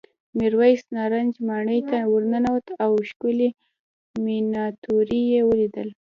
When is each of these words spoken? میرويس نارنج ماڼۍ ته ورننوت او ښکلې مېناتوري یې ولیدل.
میرويس 0.37 0.83
نارنج 0.95 1.33
ماڼۍ 1.47 1.79
ته 1.89 1.97
ورننوت 2.11 2.65
او 2.83 2.91
ښکلې 3.09 3.49
مېناتوري 4.23 5.21
یې 5.31 5.41
ولیدل. 5.49 5.89